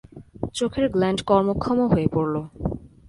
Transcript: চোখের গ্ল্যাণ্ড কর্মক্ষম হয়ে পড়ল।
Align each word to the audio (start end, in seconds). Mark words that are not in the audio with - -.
চোখের 0.55 0.85
গ্ল্যাণ্ড 0.89 1.19
কর্মক্ষম 1.29 1.77
হয়ে 1.91 2.07
পড়ল। 2.13 2.35